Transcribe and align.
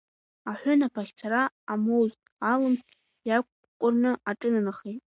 Аҳәынаԥ 0.51 0.93
ахьцара 1.01 1.41
амоузт, 1.73 2.21
алым 2.51 2.75
иақәкәырны 3.27 4.11
аҿынанахеит. 4.29 5.01